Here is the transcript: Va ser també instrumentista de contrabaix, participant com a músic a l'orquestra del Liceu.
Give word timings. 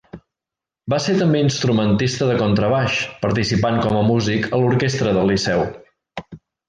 Va 0.93 0.97
ser 1.07 1.13
també 1.17 1.41
instrumentista 1.47 2.29
de 2.31 2.37
contrabaix, 2.39 2.97
participant 3.27 3.77
com 3.85 4.01
a 4.01 4.05
músic 4.09 4.49
a 4.59 4.63
l'orquestra 4.63 5.15
del 5.19 5.31
Liceu. 5.35 5.67